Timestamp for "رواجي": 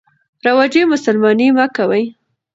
0.45-0.81